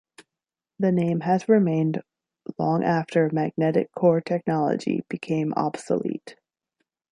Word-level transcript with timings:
The 0.79 0.91
name 0.91 1.19
has 1.19 1.47
remained 1.47 2.01
long 2.57 2.83
after 2.83 3.29
magnetic 3.31 3.91
core 3.91 4.19
technology 4.19 5.05
became 5.09 5.53
obsolete. 5.55 6.37